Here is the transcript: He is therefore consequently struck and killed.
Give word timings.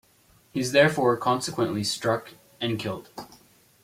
He 0.51 0.59
is 0.59 0.71
therefore 0.71 1.15
consequently 1.15 1.83
struck 1.83 2.31
and 2.59 2.79
killed. 2.79 3.09